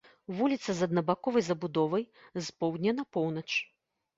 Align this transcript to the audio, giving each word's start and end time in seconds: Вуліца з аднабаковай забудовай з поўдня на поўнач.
Вуліца 0.37 0.73
з 0.77 0.87
аднабаковай 0.89 1.45
забудовай 1.49 2.03
з 2.41 2.45
поўдня 2.63 2.91
на 3.03 3.09
поўнач. 3.19 3.49